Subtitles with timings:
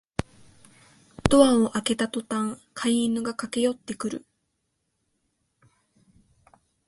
[1.29, 4.25] ドアを開けたとたん飼い犬が駆けよってくる